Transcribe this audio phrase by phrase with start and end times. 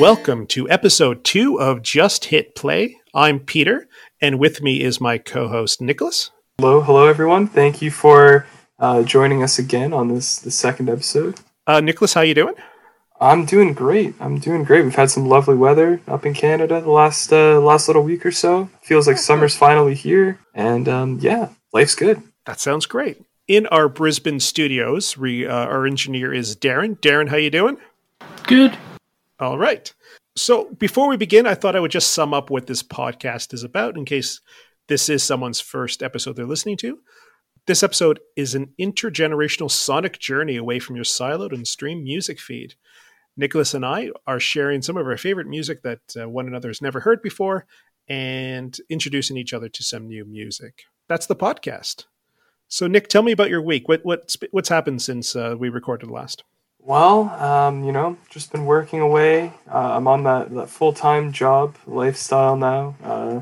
[0.00, 2.98] Welcome to episode two of Just Hit Play.
[3.14, 3.88] I'm Peter,
[4.20, 6.30] and with me is my co-host Nicholas.
[6.58, 7.46] Hello, hello everyone.
[7.46, 8.46] Thank you for
[8.78, 11.40] uh, joining us again on this the second episode.
[11.66, 12.52] Uh, Nicholas, how you doing?
[13.22, 14.14] I'm doing great.
[14.20, 14.84] I'm doing great.
[14.84, 18.32] We've had some lovely weather up in Canada the last uh, last little week or
[18.32, 18.68] so.
[18.82, 22.22] Feels like summer's finally here, and um, yeah, life's good.
[22.44, 23.22] That sounds great.
[23.48, 26.98] In our Brisbane studios, we, uh, our engineer is Darryn.
[26.98, 27.78] Darryn, how you doing?
[28.46, 28.76] Good.
[29.38, 29.92] All right.
[30.34, 33.64] So before we begin, I thought I would just sum up what this podcast is
[33.64, 34.40] about in case
[34.88, 37.00] this is someone's first episode they're listening to.
[37.66, 42.74] This episode is an intergenerational sonic journey away from your siloed and stream music feed.
[43.36, 46.80] Nicholas and I are sharing some of our favorite music that uh, one another has
[46.80, 47.66] never heard before
[48.08, 50.84] and introducing each other to some new music.
[51.08, 52.04] That's the podcast.
[52.68, 53.88] So, Nick, tell me about your week.
[53.88, 56.44] What, what's, what's happened since uh, we recorded last?
[56.86, 59.52] Well, um, you know, just been working away.
[59.68, 62.94] Uh, I'm on that, that full time job lifestyle now.
[63.02, 63.40] Uh,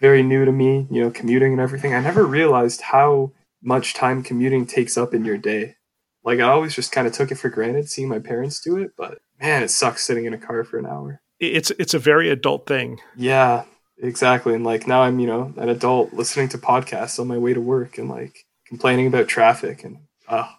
[0.00, 1.94] very new to me, you know, commuting and everything.
[1.94, 3.30] I never realized how
[3.62, 5.76] much time commuting takes up in your day.
[6.24, 8.90] Like, I always just kind of took it for granted seeing my parents do it,
[8.96, 11.20] but man, it sucks sitting in a car for an hour.
[11.38, 12.98] It's it's a very adult thing.
[13.16, 13.66] Yeah,
[13.98, 14.52] exactly.
[14.52, 17.60] And like now I'm, you know, an adult listening to podcasts on my way to
[17.60, 20.50] work and like complaining about traffic and oh,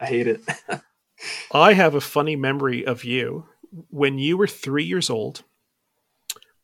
[0.00, 0.40] I hate it.
[1.52, 3.46] I have a funny memory of you
[3.90, 5.42] when you were three years old.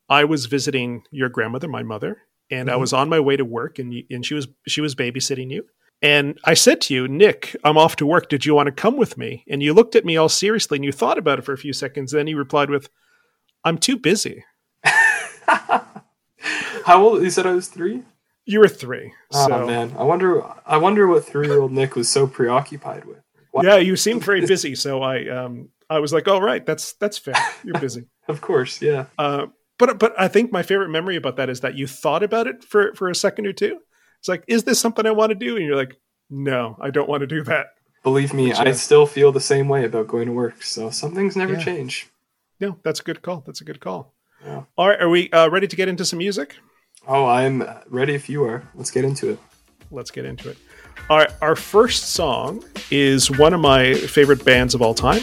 [0.09, 2.73] I was visiting your grandmother, my mother, and mm-hmm.
[2.73, 5.65] I was on my way to work, and and she was she was babysitting you.
[6.01, 8.29] And I said to you, Nick, I'm off to work.
[8.29, 9.43] Did you want to come with me?
[9.49, 11.73] And you looked at me all seriously, and you thought about it for a few
[11.73, 12.11] seconds.
[12.11, 12.89] Then you replied with,
[13.63, 14.45] "I'm too busy."
[16.85, 17.23] How old?
[17.23, 18.03] You said I was three.
[18.45, 19.13] You were three.
[19.33, 19.65] Oh so.
[19.65, 20.43] man, I wonder.
[20.65, 23.24] I wonder what three-year-old Nick was so preoccupied with.
[23.63, 27.17] Yeah, you seemed very busy, so I um I was like, "All right, that's that's
[27.17, 27.35] fair.
[27.63, 29.05] You're busy." of course, yeah.
[29.17, 29.47] Uh,
[29.77, 32.63] but but I think my favorite memory about that is that you thought about it
[32.63, 33.79] for for a second or two.
[34.19, 35.55] It's like, is this something I want to do?
[35.55, 35.99] And you're like,
[36.29, 37.67] no, I don't want to do that.
[38.03, 40.63] Believe me, Which, I still feel the same way about going to work.
[40.63, 41.63] So some things never yeah.
[41.63, 42.09] change.
[42.59, 43.43] No, that's a good call.
[43.45, 44.13] That's a good call.
[44.43, 44.63] Yeah.
[44.77, 46.55] All right, are we uh, ready to get into some music?
[47.07, 48.69] Oh, I'm ready if you are.
[48.75, 49.39] Let's get into it.
[49.91, 50.57] Let's get into it.
[51.07, 55.21] Right, our first song is one of my favorite bands of all time.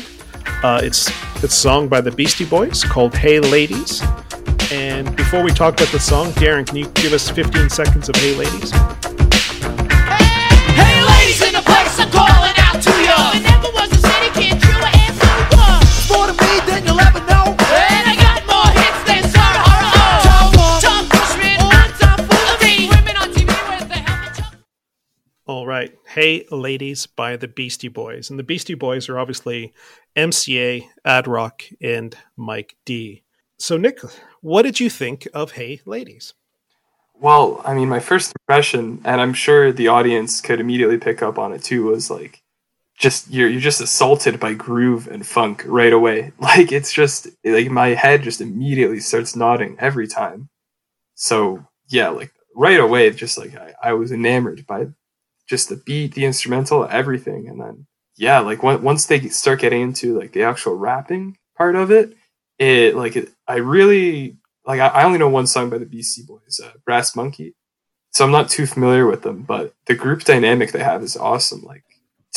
[0.63, 1.11] Uh, it's
[1.43, 4.01] it's a song by the Beastie Boys called "Hey Ladies."
[4.71, 8.15] And before we talk about the song, Darryn, can you give us 15 seconds of
[8.15, 8.73] "Hey Ladies"?
[25.53, 25.95] All right.
[26.07, 28.31] Hey Ladies by the Beastie Boys.
[28.31, 29.75] And the Beastie Boys are obviously
[30.17, 33.23] MCA, Ad Rock, and Mike D.
[33.59, 34.01] So, Nick,
[34.41, 36.33] what did you think of Hey Ladies?
[37.21, 41.39] Well, I mean, my first impression, and I'm sure the audience could immediately pick up
[41.39, 42.43] on it too, was like,
[42.97, 46.33] just you're you're just assaulted by groove and funk right away.
[46.41, 50.49] Like it's just like my head just immediately starts nodding every time.
[51.15, 54.87] So yeah, like right away, just like I, I was enamored by
[55.53, 57.87] just the beat, the instrumental, everything, and then
[58.17, 62.17] yeah, like once they start getting into like the actual rapping part of it,
[62.59, 66.23] it like it, I really like I, I, only know one song by the Beastie
[66.23, 67.55] Boys, uh, Brass Monkey.
[68.13, 71.63] So I'm not too familiar with them, but the group dynamic they have is awesome.
[71.65, 71.85] Like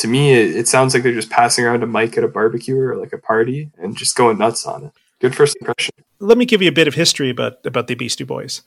[0.00, 2.78] to me, it, it sounds like they're just passing around a mic at a barbecue
[2.78, 4.92] or like a party and just going nuts on it.
[5.22, 5.94] Good first impression.
[6.18, 8.60] Let me give you a bit of history about about the Beastie Boys.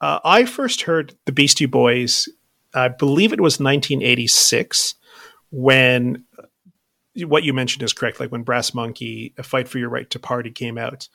[0.00, 2.26] Uh, I first heard the Beastie Boys,
[2.74, 4.94] I believe it was 1986,
[5.50, 6.24] when
[7.16, 8.20] what you mentioned is correct.
[8.20, 11.08] Like when Brass Monkey, A Fight for Your Right to Party came out.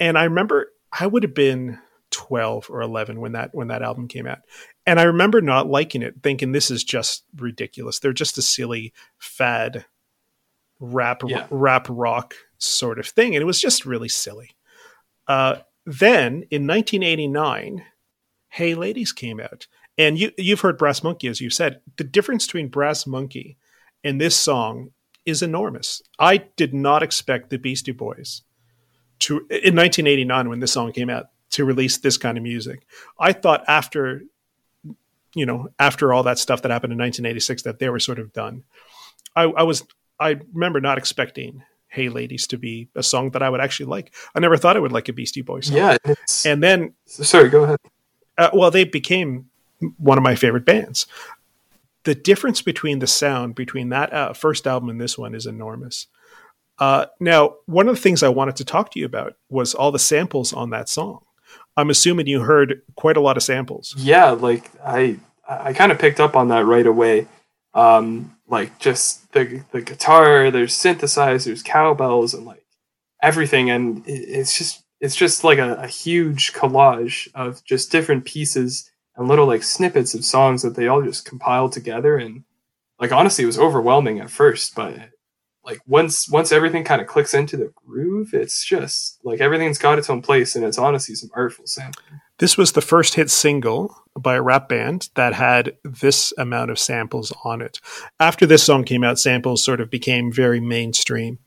[0.00, 1.78] And I remember I would have been
[2.10, 4.38] 12 or 11 when that when that album came out.
[4.86, 7.98] And I remember not liking it, thinking this is just ridiculous.
[7.98, 9.84] They're just a silly fad
[10.78, 11.46] rap yeah.
[11.50, 14.50] rap rock sort of thing and it was just really silly.
[15.26, 17.84] Uh, then in 1989,
[18.48, 19.66] Hey Ladies came out.
[19.98, 21.80] And you you've heard Brass Monkey as you said.
[21.96, 23.56] The difference between Brass Monkey
[24.04, 24.90] and this song
[25.24, 26.02] is enormous.
[26.18, 28.42] I did not expect the Beastie Boys
[29.20, 32.86] to in 1989 when this song came out to release this kind of music.
[33.18, 34.22] I thought after
[35.34, 38.32] you know after all that stuff that happened in 1986 that they were sort of
[38.32, 38.64] done.
[39.34, 39.84] I, I was
[40.18, 44.14] I remember not expecting "Hey Ladies" to be a song that I would actually like.
[44.34, 45.76] I never thought I would like a Beastie Boys song.
[45.76, 45.96] Yeah,
[46.44, 47.78] and then sorry, go ahead.
[48.38, 49.46] Uh, well, they became
[49.98, 51.06] one of my favorite bands
[52.06, 56.06] the difference between the sound between that uh, first album and this one is enormous.
[56.78, 59.90] Uh, now, one of the things I wanted to talk to you about was all
[59.90, 61.24] the samples on that song.
[61.76, 63.92] I'm assuming you heard quite a lot of samples.
[63.98, 65.18] Yeah, like I
[65.48, 67.26] I kind of picked up on that right away.
[67.74, 72.64] Um, like just the the guitar, there's synthesizers, cowbells, and like
[73.20, 78.90] everything, and it's just it's just like a, a huge collage of just different pieces
[79.16, 82.44] and little like snippets of songs that they all just compiled together and
[83.00, 85.10] like honestly it was overwhelming at first but
[85.64, 89.98] like once once everything kind of clicks into the groove it's just like everything's got
[89.98, 93.96] its own place and it's honestly some artful sampling This was the first hit single
[94.18, 97.80] by a rap band that had this amount of samples on it.
[98.20, 101.38] After this song came out, samples sort of became very mainstream.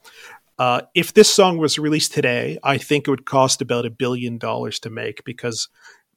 [0.57, 4.37] Uh, if this song was released today, I think it would cost about a billion
[4.37, 5.69] dollars to make because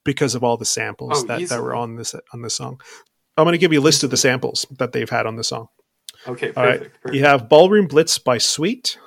[0.05, 2.81] because of all the samples Oh, that, that were on this on this song.
[3.37, 5.45] I'm going to give you a list of the samples that they've had on the
[5.45, 5.69] song.
[6.27, 6.79] okay All right.
[6.79, 7.17] perfect, perfect.
[7.17, 8.99] You have Ballroom Blitz by Sweet,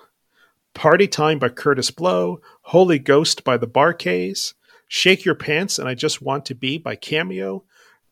[0.74, 4.56] Party Time by Kurtis Blow, Holy Ghost by the Bar Bar-Kays,
[4.88, 7.64] Shake Your Pants and I Just Want to Be by Cameo,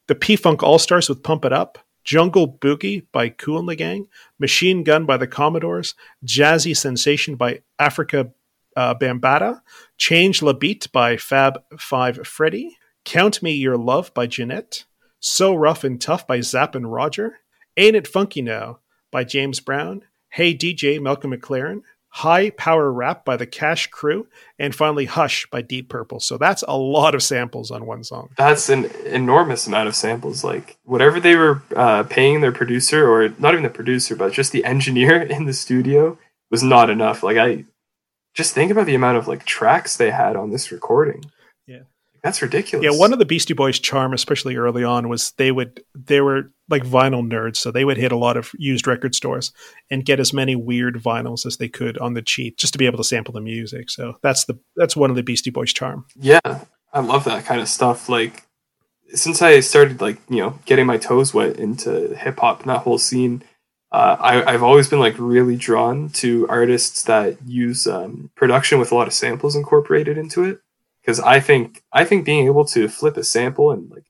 [0.07, 3.75] The P Funk All Stars with Pump It Up, Jungle Boogie by Kool and the
[3.75, 4.07] Gang,
[4.39, 5.95] Machine Gun by the Commodores,
[6.25, 8.31] Jazzy Sensation by Afrika
[8.75, 9.61] uh, Bambaataa,
[9.97, 14.85] Change La Beat by Fab Five Freddy, Count Me Your Love by Jeanette,
[15.19, 17.39] So Rough and Tough by Zapp and Roger,
[17.77, 18.79] Ain't It Funky Now
[19.11, 24.27] by James Brown, Hey DJ Malcolm McLaren, High Power Rap by the Crash Crew,
[24.59, 26.19] and finally Hush by Deep Purple.
[26.19, 28.29] So that's a lot of samples on one song.
[28.37, 33.29] that's an enormous amount of samples like whatever they were uh, paying their producer or
[33.39, 36.15] not even the producer but just the engineer in the studio
[36.51, 37.65] was not enough like i
[38.33, 41.23] just think about the amount of like tracks they had on this recording
[41.67, 41.81] Yeah.
[42.23, 45.83] that's ridiculous Yeah, one of the Beastie Boys' charm, especially early on, was they would
[45.93, 49.51] they were like vinyl nerds, so they would hit a lot of used record stores
[49.91, 52.85] and get as many weird vinyls as they could on the cheap, just to be
[52.85, 53.89] able to sample the music.
[53.89, 56.05] So that's the that's one of the Beastie Boys' charm.
[56.15, 56.39] Yeah,
[56.93, 58.07] I love that kind of stuff.
[58.09, 58.43] Like
[59.13, 62.79] since I started like you know getting my toes wet into hip hop and that
[62.83, 63.43] whole scene,
[63.93, 68.91] uh, I, I've always been like really drawn to artists that use um, production with
[68.91, 70.59] a lot of samples incorporated into it.
[71.01, 74.05] Because I think I think being able to flip a sample and like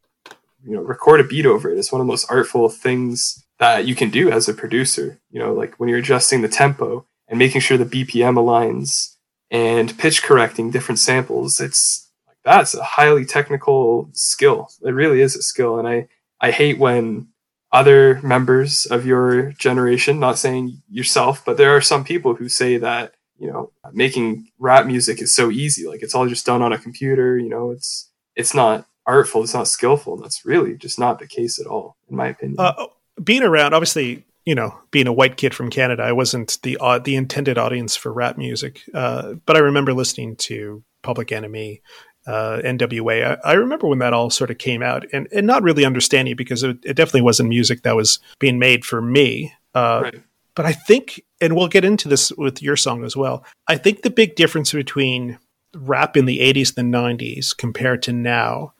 [0.63, 3.85] you know record a beat over it is one of the most artful things that
[3.85, 5.19] you can do as a producer.
[5.31, 9.15] You know, like when you're adjusting the tempo and making sure the BPM aligns
[9.51, 11.59] and pitch correcting different samples.
[11.59, 14.69] It's like that's a highly technical skill.
[14.81, 16.07] It really is a skill, and I
[16.39, 17.32] I hate when
[17.73, 22.77] other members of your generation, not saying yourself, but there are some people who say
[22.77, 26.71] that you know making rap music is so easy, like it's all just done on
[26.71, 27.37] a computer.
[27.37, 30.13] You know, it's it's not artful, it's not skillful.
[30.15, 32.57] And That's really just not the case at all, in my opinion.
[32.59, 32.87] Uh,
[33.21, 36.99] being around, obviously, you know, being a white kid from Canada, I wasn't the uh,
[36.99, 41.81] the intended audience for rap music, uh, but I remember listening to Public Enemy.
[42.25, 43.37] Uh, NWA.
[43.43, 46.31] I, I remember when that all sort of came out, and, and not really understanding
[46.31, 49.53] it because it, it definitely wasn't music that was being made for me.
[49.75, 50.21] Uh, right.
[50.55, 53.43] But I think, and we'll get into this with your song as well.
[53.67, 55.37] I think the big difference between
[55.75, 58.73] rap in the 80s and the 90s compared to now,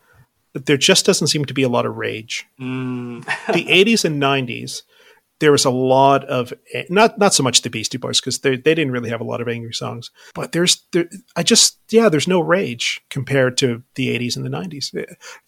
[0.54, 2.46] there just doesn't seem to be a lot of rage.
[2.60, 4.84] Mm, The 80s and 90s,
[5.44, 6.54] there was a lot of
[6.90, 9.42] not not so much the Beastie Boys because they they didn't really have a lot
[9.42, 14.18] of angry songs, but there's there, I just yeah there's no rage compared to the
[14.18, 14.92] 80s and the 90s.
[14.92, 15.06] Do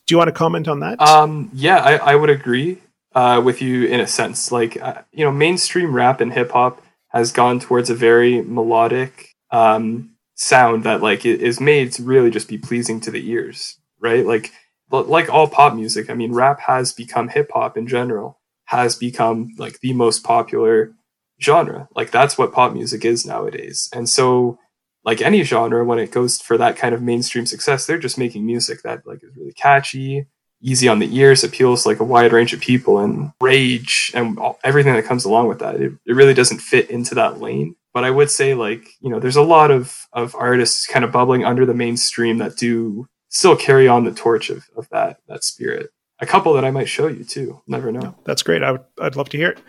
[0.10, 1.02] you want to comment on that?
[1.02, 2.82] Um, yeah, I, I would agree
[3.14, 4.52] uh, with you in a sense.
[4.52, 9.30] Like, uh, you know, mainstream rap and hip hop has gone towards a very melodic
[9.52, 14.26] um, sound that like is made to really just be pleasing to the ears, right?
[14.26, 14.52] Like,
[14.92, 19.54] like all pop music, I mean, rap has become hip hop in general, has become
[19.58, 20.94] like the most popular
[21.42, 21.88] genre.
[21.96, 23.90] Like, that's what pop music is nowadays.
[23.94, 24.60] And so,
[25.04, 28.46] like any genre, when it goes for that kind of mainstream success, they're just making
[28.46, 30.26] music that like is really catchy,
[30.62, 34.60] easy on the ears, appeals like a wide range of people, and rage and all,
[34.64, 35.76] everything that comes along with that.
[35.76, 37.76] It, it really doesn't fit into that lane.
[37.94, 41.12] But I would say like you know, there's a lot of of artists kind of
[41.12, 45.44] bubbling under the mainstream that do still carry on the torch of, of that that
[45.44, 45.92] spirit.
[46.20, 47.62] A couple that I might show you too.
[47.68, 48.16] Never know.
[48.26, 48.64] That's great.
[48.64, 49.60] I would, I'd love to hear it.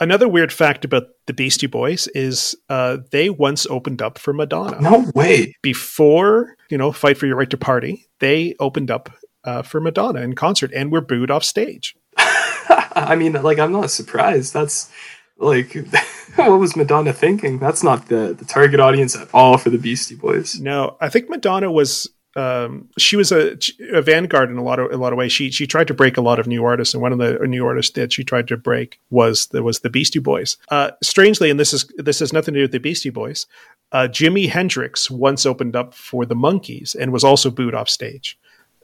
[0.00, 4.80] Another weird fact about the Beastie Boys is uh, they once opened up for Madonna.
[4.80, 5.56] No way.
[5.60, 9.10] Before, you know, Fight for Your Right to Party, they opened up
[9.42, 11.96] uh, for Madonna in concert and were booed off stage.
[12.16, 14.52] I mean, like, I'm not surprised.
[14.54, 14.90] That's
[15.36, 15.74] like,
[16.36, 17.58] what was Madonna thinking?
[17.58, 20.60] That's not the, the target audience at all for the Beastie Boys.
[20.60, 23.58] No, I think Madonna was um, she was a,
[23.92, 25.32] a vanguard in a lot of a lot of ways.
[25.32, 27.66] She she tried to break a lot of new artists, and one of the new
[27.66, 30.56] artists that she tried to break was the was the Beastie Boys.
[30.68, 33.46] Uh, strangely, and this is this has nothing to do with the Beastie Boys.
[33.90, 38.38] Uh, Jimi Hendrix once opened up for the Monkees and was also booed off stage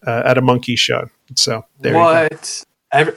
[0.05, 1.09] uh, at a Monkey show.
[1.37, 2.05] So there you go.
[2.05, 2.65] what?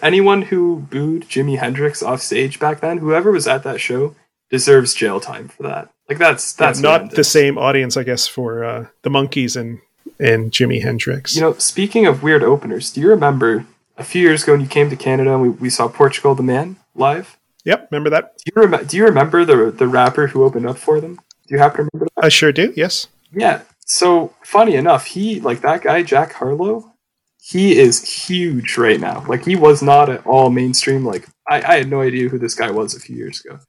[0.04, 4.16] Anyone who booed Jimi Hendrix off stage back then, whoever was at that show,
[4.52, 5.90] deserves jail time for that.
[6.08, 9.80] Like that's that's not the same audience, I guess, for uh, the Monkees and
[10.20, 11.36] and Jimi Hendrix.
[11.36, 13.66] You know, speaking of weird openers, do you remember
[13.98, 16.44] a few years ago when you came to Canada and we, we saw Portugal the
[16.44, 17.38] Man live?
[17.68, 18.38] yep, remember that?
[18.38, 21.16] Do you, rem- do you remember the the rapper who opened up for them?
[21.16, 22.26] Do you happen to remember that?
[22.26, 22.74] I sure do.
[22.76, 23.08] Yes.
[23.32, 23.62] Yeah.
[23.86, 26.94] So funny enough, he like that guy Jack Harlow.
[27.42, 29.24] He is huge right now.
[29.28, 31.06] Like he was not at all mainstream.
[31.06, 33.60] Like I, I had no idea who this guy was a few years ago,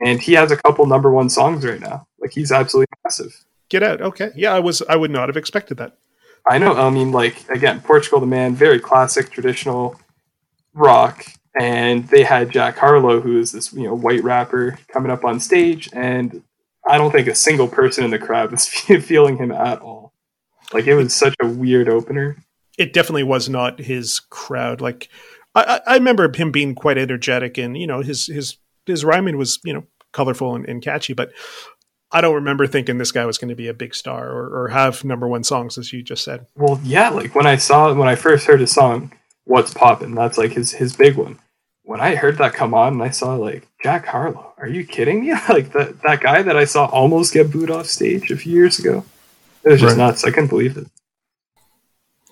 [0.00, 2.06] and he has a couple number one songs right now.
[2.18, 3.44] Like he's absolutely massive.
[3.70, 4.02] Get out.
[4.02, 4.30] Okay.
[4.34, 4.82] Yeah, I was.
[4.82, 5.96] I would not have expected that.
[6.48, 6.74] I know.
[6.74, 9.98] I mean, like again, Portugal the Man, very classic, traditional
[10.74, 11.24] rock,
[11.58, 15.38] and they had Jack Harlow, who is this you know white rapper, coming up on
[15.38, 16.42] stage, and
[16.88, 18.66] I don't think a single person in the crowd was
[19.04, 20.12] feeling him at all.
[20.72, 22.36] Like it was such a weird opener.
[22.76, 24.80] It definitely was not his crowd.
[24.80, 25.08] Like
[25.54, 29.60] I, I remember him being quite energetic, and you know his his his rhyming was
[29.62, 31.30] you know colorful and, and catchy, but.
[32.12, 34.68] I don't remember thinking this guy was going to be a big star or, or
[34.68, 36.46] have number one songs, as you just said.
[36.56, 39.12] Well, yeah, like when I saw when I first heard his song,
[39.44, 41.38] "What's Poppin'," that's like his his big one.
[41.84, 45.20] When I heard that come on, and I saw like Jack Harlow, are you kidding
[45.22, 45.32] me?
[45.48, 48.78] Like that that guy that I saw almost get booed off stage a few years
[48.78, 49.04] ago.
[49.64, 50.06] It was just Right.
[50.06, 50.24] nuts.
[50.24, 50.86] I couldn't believe it.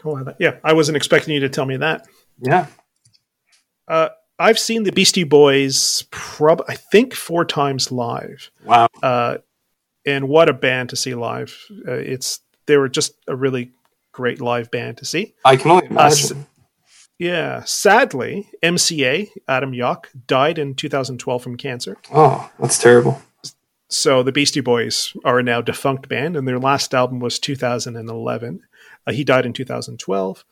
[0.05, 2.07] Oh, yeah, I wasn't expecting you to tell me that.
[2.41, 2.67] Yeah,
[3.89, 8.51] Uh, I've seen the Beastie Boys, prob I think four times live.
[8.65, 8.87] wow.
[9.03, 9.39] uh,
[10.07, 11.57] and what a band to see live!
[11.87, 13.73] Uh, it's they were just a really
[14.13, 15.35] great live band to see.
[15.45, 16.47] I can only Us- imagine.
[17.19, 21.97] Yeah, sadly, MCA Adam Yauch died in 2012 from cancer.
[22.15, 23.21] Oh, that's terrible.
[23.91, 28.61] So the Beastie Boys are a now defunct band, and their last album was 2011.
[29.07, 30.45] Uh, he died in 2012.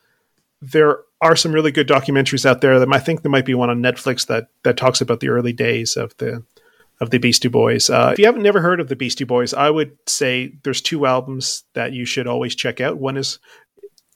[0.60, 2.80] There are some really good documentaries out there.
[2.80, 5.52] That I think there might be one on Netflix that that talks about the early
[5.52, 6.44] days of the
[7.00, 7.90] of the Beastie Boys.
[7.90, 11.06] Uh, if you haven't never heard of the Beastie Boys, I would say there's two
[11.06, 12.98] albums that you should always check out.
[12.98, 13.38] One is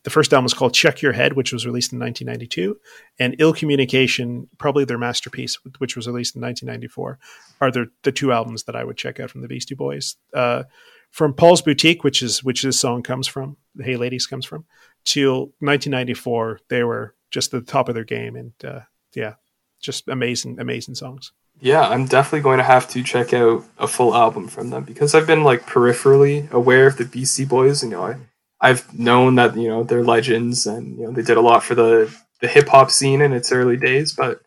[0.03, 2.79] the first album is called Check Your Head, which was released in 1992,
[3.19, 7.19] and Ill Communication, probably their masterpiece, which was released in 1994,
[7.61, 10.17] are the, the two albums that I would check out from the Beastie Boys.
[10.33, 10.63] Uh,
[11.11, 14.65] from Paul's Boutique, which is which this song comes from, Hey Ladies comes from,
[15.05, 18.81] till 1994, they were just the top of their game, and uh,
[19.15, 19.35] yeah,
[19.81, 21.33] just amazing, amazing songs.
[21.61, 25.15] Yeah, I'm definitely going to have to check out a full album from them because
[25.15, 27.83] I've been like peripherally aware of the Beastie Boys.
[27.83, 28.17] You know, I,
[28.61, 31.75] I've known that you know they're legends and you know they did a lot for
[31.75, 34.41] the the hip hop scene in its early days, but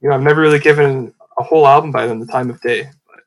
[0.00, 2.88] you know I've never really given a whole album by them the time of day.
[3.10, 3.20] But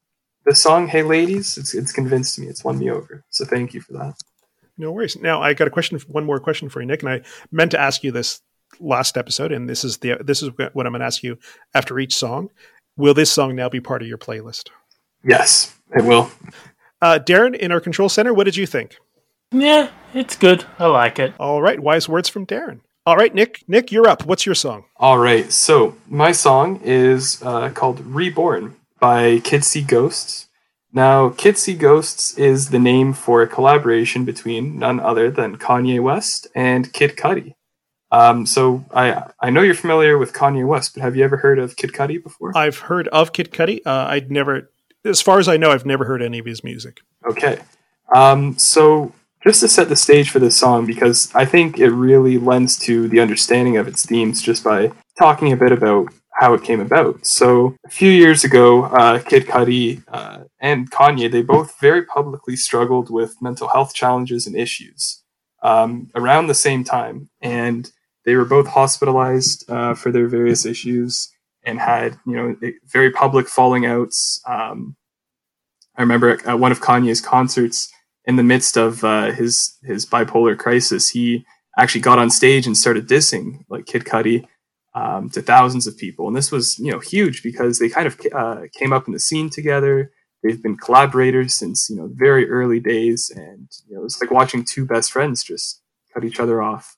[0.45, 3.25] the song "Hey Ladies," it's it's convinced me, it's won me over.
[3.29, 4.15] So thank you for that.
[4.77, 5.17] No worries.
[5.19, 7.79] Now I got a question, one more question for you, Nick, and I meant to
[7.79, 8.41] ask you this
[8.79, 11.37] last episode, and this is the this is what I'm going to ask you
[11.73, 12.49] after each song.
[12.97, 14.69] Will this song now be part of your playlist?
[15.23, 16.31] Yes, it will.
[16.99, 18.97] Uh, Darryn, in our control center, what did you think?
[19.51, 20.65] Yeah, it's good.
[20.79, 21.33] I like it.
[21.39, 22.81] All right, wise words from Darryn.
[23.05, 24.25] All right, Nick, Nick, you're up.
[24.25, 24.85] What's your song?
[24.97, 30.47] All right, so my song is uh, called "Reborn" by Kids See Ghosts.
[30.91, 36.01] Now, Kids See Ghosts is the name for a collaboration between none other than Kanye
[36.01, 37.53] West and Kid Cudi.
[38.11, 41.59] Um, so I I know you're familiar with Kanye West, but have you ever heard
[41.59, 42.57] of Kid Cudi before?
[42.57, 43.81] I've heard of Kid Cudi.
[43.85, 44.71] Uh, I'd never,
[45.03, 47.01] as far as I know, I've never heard any of his music.
[47.29, 47.59] Okay.
[48.15, 49.11] Um, so
[49.43, 53.07] just to set the stage for this song, because I think it really lends to
[53.07, 56.07] the understanding of its themes just by talking a bit about
[56.39, 57.25] how it came about.
[57.25, 62.55] So a few years ago, uh, Kid Cudi uh, and Kanye, they both very publicly
[62.55, 65.23] struggled with mental health challenges and issues
[65.63, 67.29] um, around the same time.
[67.41, 67.91] And
[68.27, 71.31] they were both hospitalized uh, for their various issues
[71.63, 72.55] and had, you know,
[72.85, 74.41] very public falling outs.
[74.45, 74.97] Um,
[75.95, 77.89] I remember at one of Kanye's concerts,
[78.25, 81.45] in the midst of uh, his his bipolar crisis, he
[81.79, 84.45] actually got on stage and started dissing like Kid Cudi
[84.93, 88.19] um, to thousands of people, and this was you know huge because they kind of
[88.35, 90.11] uh, came up in the scene together.
[90.43, 94.31] They've been collaborators since you know very early days, and you know, it was like
[94.31, 95.81] watching two best friends just
[96.13, 96.97] cut each other off.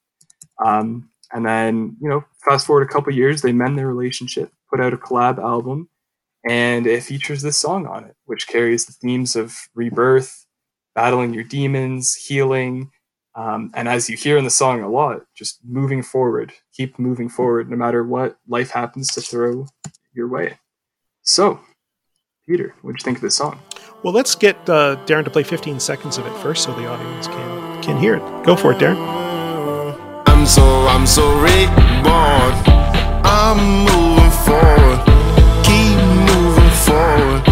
[0.66, 4.80] Um, and then you know, fast forward a couple years, they mend their relationship, put
[4.80, 5.90] out a collab album,
[6.48, 10.46] and it features this song on it, which carries the themes of rebirth,
[10.96, 12.92] battling your demons, healing,
[13.36, 17.30] Um, and as you hear in the song a lot, just moving forward, keep moving
[17.30, 19.68] forward, no matter what life happens to throw
[20.14, 20.58] your way.
[21.22, 21.60] So,
[22.48, 23.60] Peter, what do you think of this song?
[24.04, 27.28] Well, let's get uh, Darryn to play 15 seconds of it first, so the audience
[27.28, 28.44] can can hear it.
[28.44, 29.19] Go for it, Darryn.
[30.40, 32.54] I'm so, I'm so reborn.
[33.26, 35.04] I'm moving forward.
[35.66, 36.00] Keep
[36.32, 37.44] moving forward.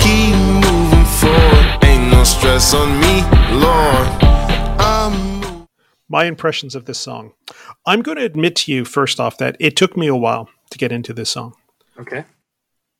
[0.00, 1.84] Keep moving forward.
[1.84, 3.22] Ain't no stress on me,
[3.56, 4.08] Lord.
[4.80, 5.68] I'm.
[6.08, 7.34] My impressions of this song.
[7.86, 10.76] I'm going to admit to you first off that it took me a while to
[10.76, 11.54] get into this song.
[12.00, 12.24] Okay.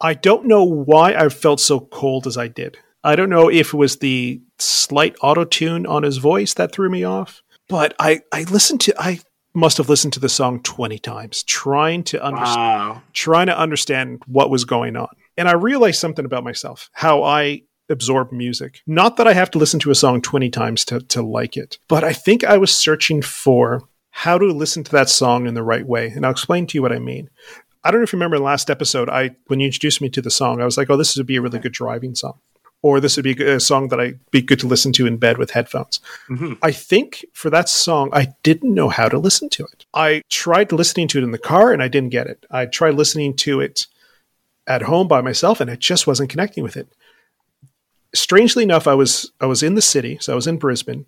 [0.01, 2.79] I don't know why I felt so cold as I did.
[3.03, 6.89] I don't know if it was the slight auto tune on his voice that threw
[6.89, 9.21] me off, but I, I listened to I
[9.55, 13.03] must have listened to the song 20 times trying to understand Wow.
[13.13, 15.09] trying to understand what was going on.
[15.37, 18.81] And I realized something about myself, how I absorb music.
[18.87, 21.79] Not that I have to listen to a song 20 times to, to like it,
[21.89, 25.63] but I think I was searching for how to listen to that song in the
[25.63, 26.09] right way.
[26.09, 27.31] And I'll explain to you what I mean.
[27.83, 30.23] I don't know if you remember the last episode, I when you introduced me to
[30.23, 32.39] the song, I was like, oh, this would be a really good driving song.
[32.85, 35.39] Or this would be a song that I'd be good to listen to in bed
[35.39, 36.01] with headphones.
[36.29, 36.59] Mhm.
[36.61, 39.87] I think for that song, I didn't know how to listen to it.
[39.95, 42.45] I tried listening to it in the car and I didn't get it.
[42.51, 43.87] I tried listening to it
[44.67, 46.89] at home by myself and it just wasn't connecting with it.
[48.15, 51.07] Strangely enough, I was I was in the city, so I was in Brisbane,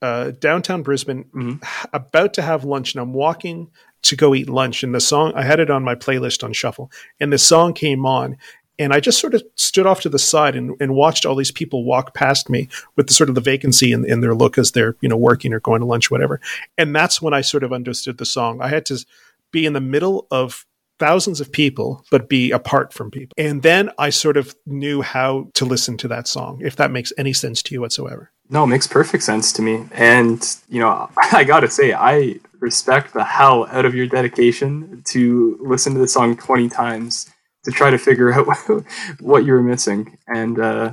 [0.00, 1.24] uh, downtown Brisbane,
[1.62, 3.70] h- about to have lunch, and I'm walking
[4.02, 4.82] to go eat lunch.
[4.82, 6.90] And the song I had it on my playlist on shuffle,
[7.20, 8.36] and the song came on,
[8.78, 11.50] and I just sort of stood off to the side and, and watched all these
[11.50, 14.72] people walk past me with the sort of the vacancy in, in their look as
[14.72, 16.40] they're you know working or going to lunch, whatever.
[16.78, 18.60] And that's when I sort of understood the song.
[18.60, 19.04] I had to
[19.50, 20.66] be in the middle of
[20.98, 23.34] thousands of people, but be apart from people.
[23.36, 27.12] And then I sort of knew how to listen to that song, if that makes
[27.18, 28.30] any sense to you whatsoever.
[28.50, 29.84] No, it makes perfect sense to me.
[29.92, 35.58] And, you know, I gotta say, I respect the hell out of your dedication to
[35.60, 37.28] listen to the song 20 times
[37.64, 38.46] to try to figure out
[39.20, 40.18] what you were missing.
[40.26, 40.92] And uh,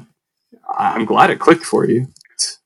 [0.78, 2.08] I'm glad it clicked for you.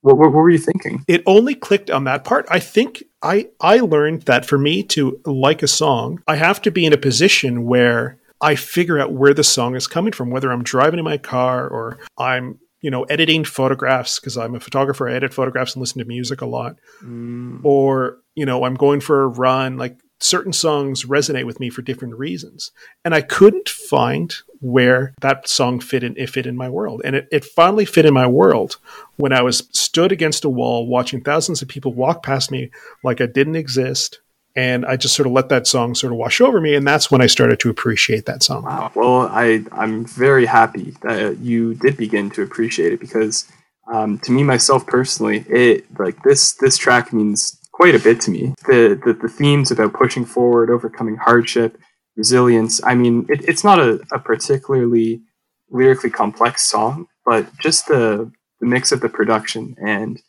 [0.01, 1.03] What, what, what were you thinking?
[1.07, 2.45] It only clicked on that part.
[2.49, 6.71] I think I I learned that for me to like a song, I have to
[6.71, 10.51] be in a position where I figure out where the song is coming from, whether
[10.51, 15.07] I'm driving in my car or I'm you know editing photographs because I'm a photographer.
[15.07, 16.75] I edit photographs and listen to music a lot,
[17.63, 19.77] or you know I'm going for a run.
[19.77, 22.71] Like certain songs resonate with me for different reasons,
[23.03, 26.15] and I couldn't find where that song fit in.
[26.17, 28.77] It fit in my world, and it, it finally fit in my world
[29.17, 32.71] when I was stood against a wall watching thousands of people walk past me
[33.03, 34.19] like I didn't exist.
[34.55, 36.75] And I just sort of let that song sort of wash over me.
[36.75, 38.65] And that's when I started to appreciate that song.
[38.65, 38.91] Wow.
[38.93, 43.51] Well, I, I'm very happy that you did begin to appreciate it because
[43.91, 48.31] um, to me, myself personally, it like this this track means quite a bit to
[48.31, 48.53] me.
[48.65, 51.77] The, the, the themes about pushing forward, overcoming hardship,
[52.15, 52.81] resilience.
[52.83, 55.21] I mean, it, it's not a, a particularly
[55.69, 60.21] lyrically complex song, but just the, the mix of the production and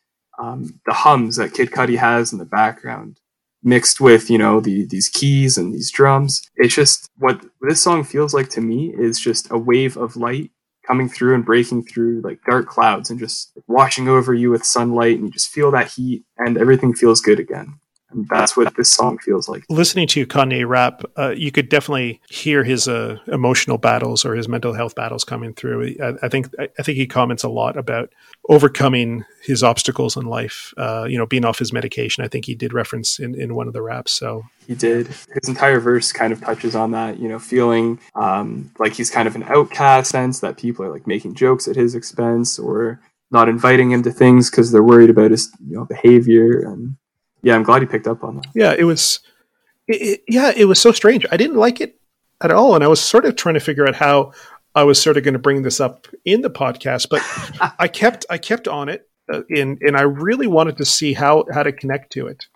[0.43, 3.21] um, the hums that Kid Cudi has in the background,
[3.63, 6.43] mixed with you know the, these keys and these drums.
[6.57, 10.51] It's just what this song feels like to me is just a wave of light
[10.87, 15.17] coming through and breaking through like dark clouds and just washing over you with sunlight,
[15.17, 17.79] and you just feel that heat, and everything feels good again.
[18.15, 19.65] And that's what this song feels like.
[19.69, 24.49] listening to Kanye rap, uh, you could definitely hear his uh, emotional battles or his
[24.49, 25.97] mental health battles coming through.
[26.03, 28.13] I, I think I, I think he comments a lot about
[28.49, 30.73] overcoming his obstacles in life.
[30.77, 32.25] Uh, you know, being off his medication.
[32.25, 34.13] I think he did reference in, in one of the raps.
[34.13, 35.07] So He did.
[35.09, 39.29] His entire verse kind of touches on that, you know, feeling um, like he's kind
[39.29, 43.01] of an outcast sense that people are like making jokes at his expense or
[43.31, 46.61] not inviting him to things because they're worried about his you know behavior.
[46.61, 46.97] And
[47.45, 48.47] yeah, I'm glad he picked up on that.
[48.55, 49.21] yeah, it was.
[49.87, 51.27] It, it, yeah, it was so strange.
[51.31, 52.01] I didn't like it
[52.41, 54.33] at all, and I was sort of trying to figure out how
[54.75, 57.23] I was sort of going to bring this up in the podcast, but
[57.79, 61.45] I kept I kept on it, uh, and and I really wanted to see how
[61.53, 62.47] how to connect to it,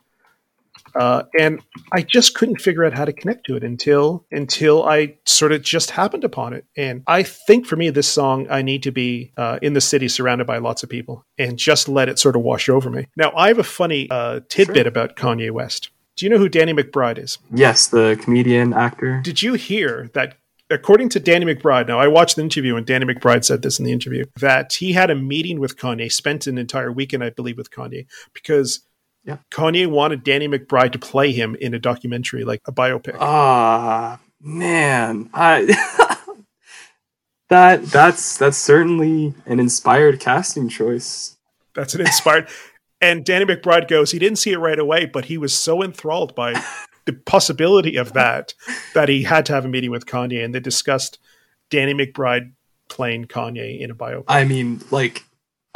[0.94, 1.61] uh, and
[1.92, 5.62] I just couldn't figure out how to connect to it until until I sort of
[5.62, 6.64] just happened upon it.
[6.77, 10.09] And I think for me, this song I need to be uh, in the city,
[10.09, 13.07] surrounded by lots of people, and just let it sort of wash over me.
[13.16, 14.88] Now, I have a funny uh, tidbit Sure.
[14.88, 15.90] about Kanye West.
[16.16, 17.38] Do you know who Danny McBride is?
[17.53, 19.20] Yes, the comedian actor.
[19.22, 20.37] Did you hear that?
[20.70, 23.87] According to Danny McBride, now I watched the interview and Danny McBride said this in
[23.87, 27.57] the interview that he had a meeting with Kanye, spent an entire weekend, I believe,
[27.57, 28.81] with Kanye because
[29.29, 29.37] Yeah.
[29.51, 33.14] Kanye wanted Danny McBride to play him in a documentary, like a biopic.
[33.21, 35.67] Ah, man, I
[37.51, 41.37] that that's that's certainly an inspired casting choice.
[41.75, 42.49] That's an inspired.
[43.01, 46.35] And Danny McBride goes, he didn't see it right away, but he was so enthralled
[46.35, 46.61] by
[47.05, 48.55] the possibility of that
[48.93, 51.21] that he had to have a meeting with Kanye, and they discussed
[51.71, 52.55] Danny McBride
[52.88, 54.25] playing Kanye in a biopic.
[54.27, 55.27] I mean, like,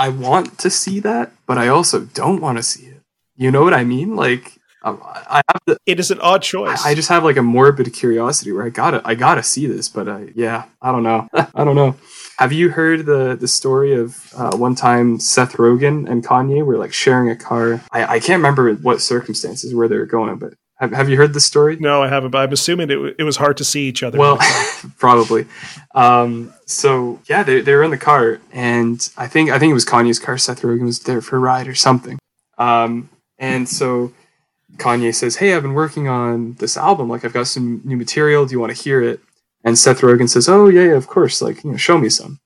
[0.00, 3.01] I want to see that, but I also don't want to see it.
[3.36, 4.16] You know what I mean?
[4.16, 6.84] Like, um, I have the, it is an odd choice.
[6.84, 9.88] I I just have like a morbid curiosity where I gotta, I gotta see this,
[9.88, 11.96] but I, yeah, I don't know, I don't know.
[12.38, 16.78] Have you heard the the story of uh, one time Seth Rogen and Kanye were
[16.78, 17.82] like sharing a car?
[17.92, 21.32] I, I can't remember what circumstances where they were going, but have, have you heard
[21.32, 21.76] the story?
[21.78, 24.18] no, I haven't, but I'm assuming it, it was hard to see each other.
[24.18, 24.40] Well,
[24.98, 25.46] probably.
[25.94, 29.74] Um, so yeah, they they were in the car, and I think I think it
[29.74, 30.36] was Kanye's car.
[30.36, 32.18] Seth Rogen was there for a ride or something.
[32.58, 33.10] Um,
[33.42, 34.12] and so
[34.76, 37.08] Kanye says, "Hey, I've been working on this album.
[37.08, 38.46] Like, I've got some new material.
[38.46, 39.20] Do you want to hear it?"
[39.64, 41.42] And Seth Rogen says, "Oh yeah, yeah, of course.
[41.42, 42.40] Like, you know, show me some."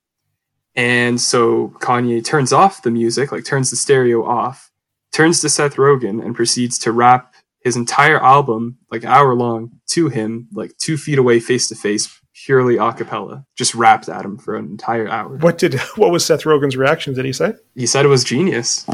[0.75, 4.71] And so Kanye turns off the music, like turns the stereo off,
[5.11, 10.09] turns to Seth Rogen, and proceeds to rap his entire album, like hour long, to
[10.09, 13.43] him, like two feet away, face to face, purely a cappella.
[13.55, 15.37] Just rapped at him for an entire hour.
[15.37, 17.13] what did what was Seth Rogen's reaction?
[17.13, 17.53] Did he say?
[17.75, 18.85] He said it was genius.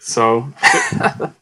[0.00, 0.52] So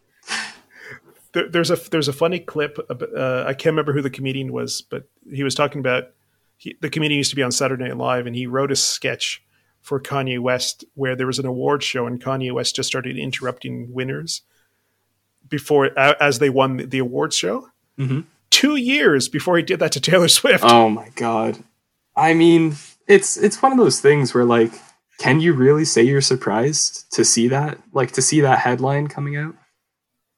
[1.33, 2.79] there, there's a there's a funny clip.
[2.90, 6.11] Uh, I can't remember who the comedian was, but he was talking about
[6.57, 9.42] he, the comedian used to be on Saturday Night Live, and he wrote a sketch
[9.81, 13.92] for Kanye West where there was an award show, and Kanye West just started interrupting
[13.92, 14.42] winners
[15.49, 17.68] before as they won the, award show.
[17.99, 18.25] Mhm.
[18.51, 20.64] Two years before he did that to Taylor Swift.
[20.66, 21.62] Oh my god.
[22.16, 22.75] I mean,
[23.07, 24.73] it's it's one of those things where like
[25.18, 27.78] can you really say you're surprised to see that?
[27.92, 29.54] Like to see that headline coming out?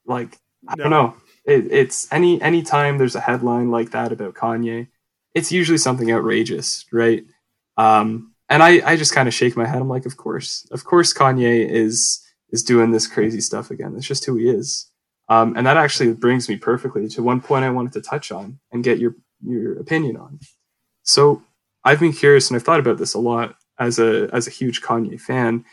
[0.06, 1.14] Like I don't know.
[1.44, 4.88] It, it's any any time there's a headline like that about Kanye,
[5.34, 7.24] it's usually something outrageous, right?
[7.76, 9.80] Um and I I just kind of shake my head.
[9.80, 10.66] I'm like, of course.
[10.70, 13.92] Of course Kanye is is doing this crazy stuff again.
[13.94, 14.90] That's just who he is.
[15.28, 18.58] Um, and that actually brings me perfectly to one point I wanted to touch on
[18.72, 19.14] and get your
[19.44, 20.40] your opinion on.
[21.02, 21.42] So
[21.84, 24.82] I've been curious and I've thought about this a lot as a as a huge
[24.82, 25.64] Kanye fan,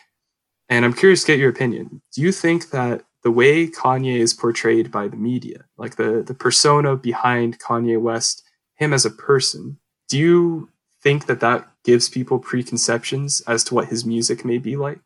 [0.70, 2.02] and I'm curious to get your opinion.
[2.16, 6.34] Do you think that the way Kanye is portrayed by the media, like the the
[6.34, 8.44] persona behind Kanye West,
[8.76, 10.70] him as a person, do you
[11.04, 15.02] think that that gives people preconceptions as to what his music may be like,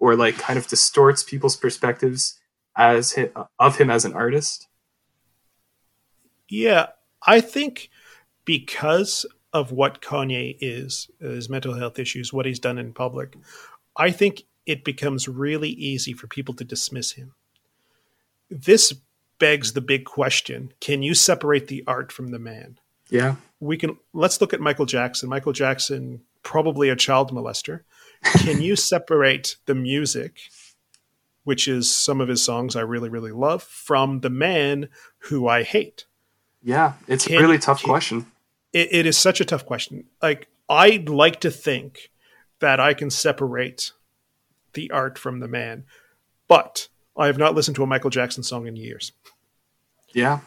[0.00, 2.38] or like kind of distorts people's perspectives
[2.76, 3.16] as
[3.58, 4.66] of him as an artist?
[6.48, 6.88] Yeah,
[7.26, 7.88] I think
[8.44, 13.36] because of what Kanye is, his mental health issues, what he's done in public,
[13.96, 17.34] I think it becomes really easy for people to dismiss him.
[18.50, 18.94] This
[19.38, 22.78] begs the big question can you separate the art from the man?
[23.10, 25.28] Yeah, We can let's look at Michael Jackson.
[25.28, 27.80] Michael Jackson, probably a child molester.
[28.38, 30.38] Can you separate the music,
[31.44, 34.88] which is some of his songs I really, really love, from the man
[35.18, 36.06] who I hate?
[36.62, 38.26] yeah, it's Can- a really tough can- question.
[38.72, 40.04] It, it is such a tough question.
[40.20, 42.10] Like I'd like to think
[42.60, 43.92] that I can separate
[44.74, 45.84] the art from the man,
[46.48, 49.12] but I have not listened to a Michael Jackson song in years.
[50.14, 50.40] Yeah.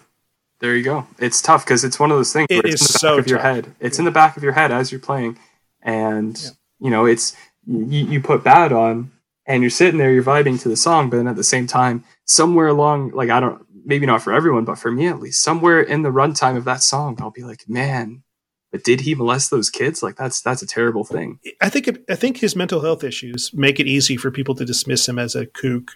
[0.59, 1.05] There you go.
[1.19, 3.17] It's tough because it's one of those things It it's is in the back so
[3.19, 3.55] of your tough.
[3.55, 3.75] head.
[3.79, 5.37] It's in the back of your head as you're playing.
[5.81, 6.39] And,
[6.79, 7.35] you know, it's,
[7.67, 9.11] you, you put bad on
[9.45, 12.03] and you're sitting there, you're vibing to the song, but then at the same time,
[12.23, 15.81] somewhere along, like, I don't, maybe not for everyone, but for me at least, somewhere
[15.81, 18.23] in the runtime of that song, I'll be like, man,
[18.71, 20.03] but did he molest those kids?
[20.03, 21.39] Like, that's, that's a terrible thing.
[21.61, 24.65] I think it, I think his mental health issues make it easy for people to
[24.65, 25.91] dismiss him as a kook,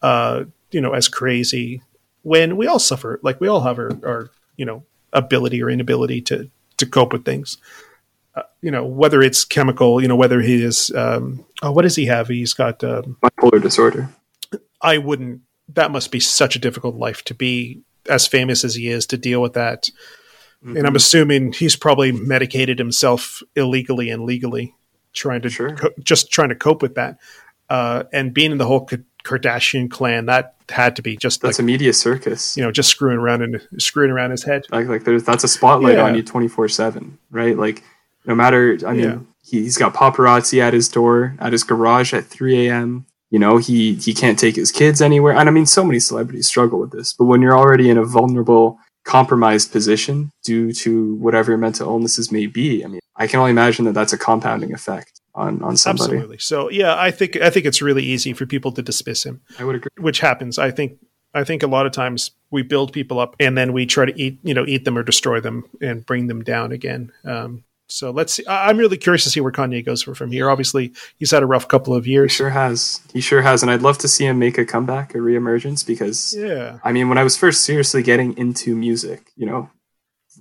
[0.00, 1.82] uh, you know, as crazy.
[2.22, 6.20] When we all suffer, like we all have our, our you know ability or inability
[6.22, 7.58] to to cope with things.
[8.34, 11.94] Uh, you know, whether it's chemical, you know, whether he is, um, oh, what does
[11.94, 12.26] he have?
[12.26, 14.08] He's got um, Bipolar disorder.
[14.80, 15.42] I wouldn't.
[15.68, 19.16] That must be such a difficult life to be as famous as he is to
[19.16, 19.88] deal with that.
[20.62, 20.86] And Mm-hmm.
[20.86, 24.74] I'm assuming he's probably medicated himself illegally and legally,
[25.12, 25.70] trying to Sure.
[25.76, 27.18] co- just trying to cope with that.
[27.68, 28.86] Uh, and being in the whole
[29.24, 32.56] Kardashian clan, that had to be just That's like a media circus.
[32.56, 34.64] you know just screwing around and screwing around his head.
[34.70, 36.04] like like there's that's a spotlight Yeah.
[36.04, 37.82] on you 24 7 right like
[38.24, 39.18] no matter i mean Yeah.
[39.44, 43.58] he, he's got paparazzi at his door at his garage at 3 a.m you know
[43.58, 46.92] he he can't take his kids anywhere and i mean so many celebrities struggle with
[46.92, 51.88] this but when you're already in a vulnerable compromised position due to whatever your mental
[51.88, 55.62] illnesses may be i mean i can only imagine that that's a compounding effect on
[55.62, 56.38] on somebody Absolutely.
[56.38, 59.42] So yeah, I think I think it's really easy for people to dismiss him.
[59.58, 60.58] i would agree which happens.
[60.58, 60.98] I think
[61.34, 64.20] I think a lot of times we build people up and then we try to
[64.20, 67.12] eat you know eat them or destroy them and bring them down again.
[67.24, 68.44] Um, So let's see.
[68.48, 70.50] I'm really curious to see where Kanye goes from here.
[70.50, 72.32] Obviously, he's had a rough couple of years.
[72.32, 73.00] He sure has.
[73.12, 76.34] He sure has, and I'd love to see him make a comeback, a reemergence, because
[76.36, 76.78] Yeah.
[76.82, 79.70] I mean, when I was first seriously getting into music, you know,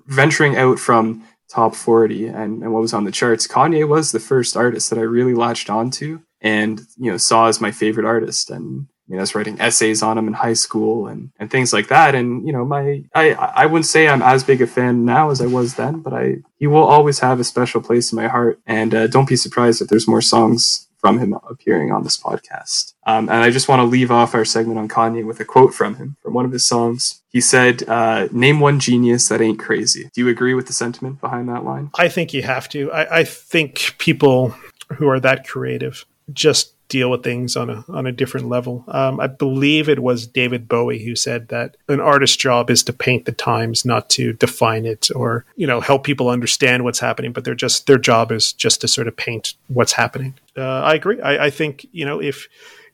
[0.07, 4.19] venturing out from top 40 and, and what was on the charts, Kanye was the
[4.19, 8.49] first artist that I really latched onto and, you know, saw as my favorite artist.
[8.49, 11.87] And, know, I was writing essays on him in high school and, and things like
[11.87, 12.15] that.
[12.15, 15.41] And, you know, my, I, I wouldn't say I'm as big a fan now as
[15.41, 18.59] I was then, but I, he will always have a special place in my heart.
[18.65, 22.93] And uh, don't be surprised if there's more songs from him appearing on this podcast.
[23.05, 25.73] Um, and I just want to leave off our segment on Kanye with a quote
[25.73, 27.21] from him from one of his songs.
[27.27, 30.09] He said, uh, Name one genius that ain't crazy.
[30.13, 31.91] Do you agree with the sentiment behind that line?
[31.95, 32.89] I think you have to.
[32.93, 34.55] I, I think people
[34.93, 38.83] who are that creative just deal with things on a on a different level.
[38.87, 42.93] Um, I believe it was David Bowie who said that an artist's job is to
[42.93, 47.33] paint the times, not to define it or you know help people understand what's happening.
[47.33, 50.35] But they're just their job is just to sort of paint what's happening.
[50.55, 51.19] Uh, I agree.
[51.19, 52.47] I, I think you know if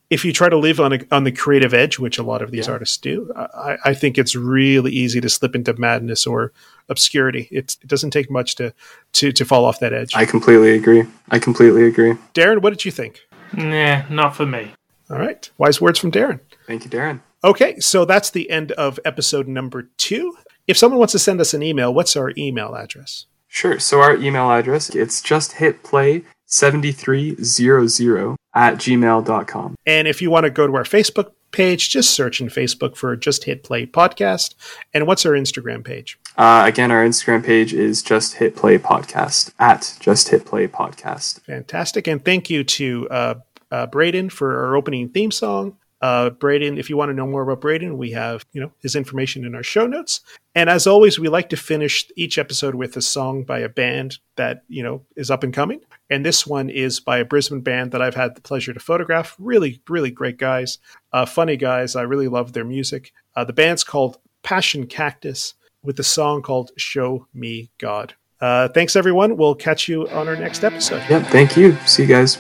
[0.10, 2.50] if you try to live on a, on the creative edge, which a lot of
[2.50, 2.74] these Yeah.
[2.74, 6.52] artists do, I, I think it's really easy to slip into madness or
[6.90, 7.48] obscurity.
[7.52, 8.74] It's, it doesn't take much to,
[9.14, 10.14] to to fall off that edge.
[10.16, 11.04] I completely agree.
[11.30, 12.14] I completely agree.
[12.34, 13.20] Darryn, what did you think?
[13.54, 14.74] Nah, not for me.
[15.10, 16.40] All right, wise words from Darryn.
[16.68, 17.22] Thank you, Darryn.
[17.44, 20.36] Okay, so that's the end of episode number two.
[20.68, 23.26] If someone wants to send us an email, what's our email address?
[23.48, 23.80] Sure.
[23.80, 29.76] So our email address, it's just hit play 7300 at gmail.com.
[29.86, 33.16] And if you want to go to our Facebook page, just search in Facebook for
[33.16, 34.56] Just Hit Play Podcast.
[34.94, 36.20] And what's our Instagram page?
[36.38, 41.42] Uh, again, our Instagram page is just hit play podcast at just hit play podcast.
[41.42, 42.08] Fantastic.
[42.08, 43.36] And thank you to uh,
[43.72, 45.78] uh, Braden for our opening theme song.
[46.02, 48.96] Uh, Braden, if you want to know more about Braden, we have you know his
[48.96, 50.22] information in our show notes.
[50.60, 54.18] And as always, we like to finish each episode with a song by a band
[54.36, 55.80] that you know is up and coming.
[56.10, 59.38] And this one is by a Brisbane band that I've had the pleasure to photograph.
[59.40, 60.78] Really, really great guys,
[61.14, 61.96] uh, funny guys.
[61.96, 63.14] I really love their music.
[63.38, 68.98] Uh, the band's called Passion Cactus with the song called "Show Me God." Uh, thanks,
[68.98, 69.38] everyone.
[69.38, 71.04] We'll catch you on our next episode.
[71.10, 71.28] Yep.
[71.28, 71.78] Thank you.
[71.86, 72.38] See you guys.